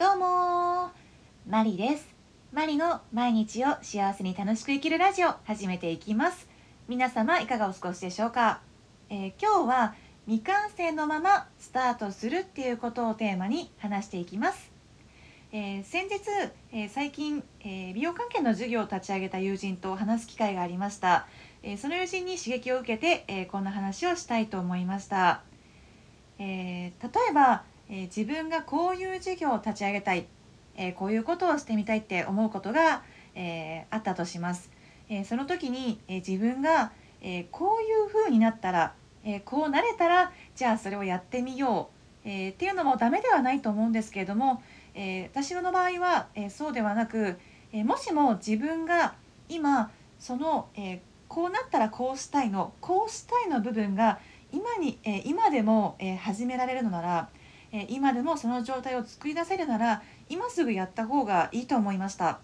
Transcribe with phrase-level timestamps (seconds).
[0.00, 0.90] どうも
[1.46, 2.08] マリです。
[2.54, 6.48] マリの毎日を幸せに楽しく生きるラジオ始めていきます。
[6.88, 8.62] 皆様いかがお過ごしでしょうか、
[9.10, 9.94] えー、今日は
[10.24, 14.72] 未完成のままスタートするっていうことをテーマに話していきます。
[15.52, 16.20] えー、先日、
[16.72, 21.26] えー、最近、えー、美容関係の授業を立ち上げた友人と話す機会がありました、
[21.62, 25.42] えその友人に刺激を受けて、えこんな話をしたいと思いました、
[26.38, 26.92] え例
[27.30, 30.26] えばえ、自分がこういう事業を立ち上げたい、
[30.76, 33.02] え、こういうことをしてみたいって思うことが、
[33.34, 34.70] え、あったとします。
[35.10, 41.90] えその時に、え自分が、えこういう風になったら、えこうなれたらじゃあそれをやってみよ
[42.24, 44.62] う、えっていうのもダメではないと思うんですけれども、
[44.94, 47.36] え私の場合は、えそうではなく、
[47.72, 49.14] えもしも自分が
[49.48, 54.20] 今その、えこうなったらこうしたいのこうしたいの部分が
[54.52, 57.28] 今に、え今でも、え始められるのなら
[57.72, 62.40] え今でもその状態を作り出せるなら今すぐやった方がいいと思いました、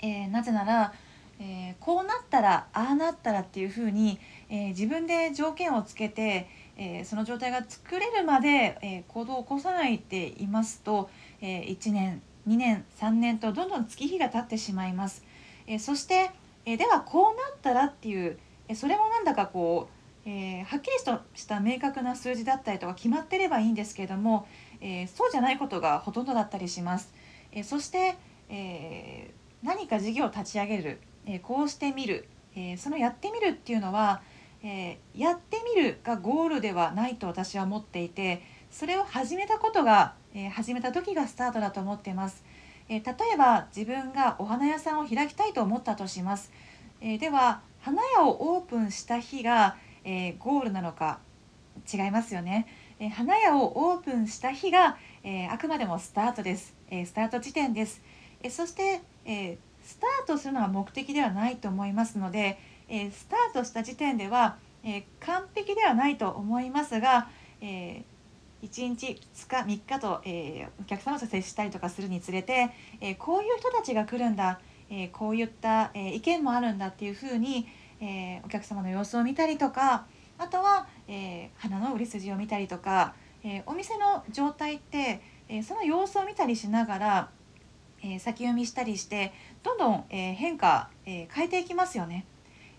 [0.00, 0.92] えー、なぜなら、
[1.40, 4.18] えー、こうなったらああなったらっていうふうに、
[4.50, 11.08] えー、自分で条件をつけて、えその状態が作れるまで、え行動を起こさないっていますと、
[11.40, 15.24] え1年2年3年とどんどん月日が経ってしまいます、
[15.66, 16.30] えそして、
[16.64, 24.46] えではこうなったらっていう、えそれもなんだかこうえー、はっきりとした明確な数字だったりとか決まってればいいんですけれども、
[24.80, 27.12] えー、そうじゃないことがほとんどだったりします。
[27.52, 28.16] えー、そして、
[28.48, 34.22] え何か事業を立ち上げる、えこうしてみる、えそのやってみるっていうのは、
[34.62, 42.44] えやってみるがゴールではないと私は思っていてそれを始めたことが、え始めた時がスタートだと思ってます。
[42.88, 46.52] え例えば自分がお花屋さんを開きたいと思ったとします。
[47.00, 51.18] えでは花屋をオープンした日がえー、ゴールなのか
[51.92, 52.66] 違いますよね、
[52.98, 58.00] えー、花屋をオープンした日が、えー、あくまでもスタートです、えスタート時点です、
[58.42, 67.28] えそして、えスタートするのが目的ではないと思いますので、えスタートした時点では、え完璧ではないと思いますが、
[67.60, 68.04] え
[68.62, 72.70] 1日2日3日と、えお客様と接したりとかするにつれて、
[73.00, 74.60] えこういう人たちが来るんだ、
[74.90, 77.66] えこういった、え意見もあるんだっていうふうに、
[78.04, 80.04] えー、お客様の様子を見たりとか
[80.36, 87.30] あとは、えー、花の売り筋を見たりとか、えー、お店の状態って、えその様子を見たりしながら、
[88.02, 89.32] え先読みしたりして
[89.62, 92.26] どんどん、え変化、え変えていきますよね。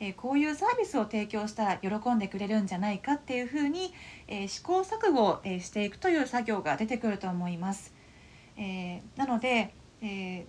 [0.00, 3.92] えこういうサービスを提供したら喜んでくれるんじゃないかっていうふうに、
[4.28, 7.92] え試行錯誤を、えしていくという作業が出てくると思います。
[8.56, 10.46] えなので、え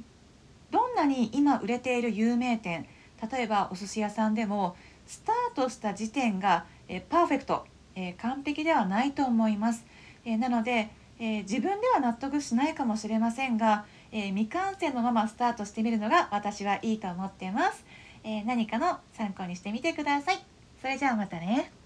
[0.71, 2.87] どんなに今売れている有名店
[3.31, 4.75] 例えばお寿司屋さんでも
[5.07, 9.85] スタートした時点が、えパーフェクト、え完璧ではないと思います、
[10.25, 10.89] えなので、
[11.19, 17.85] え自分では納得しないかもしれませんが、え未完成のままスタートしてみるのが私はいいと思ってます、
[18.23, 20.43] え何かの参考にしてみてください。
[20.81, 21.82] それじゃあまたね。